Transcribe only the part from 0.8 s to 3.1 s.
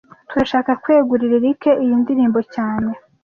kwegurira Eric iyi ndirimbo cyane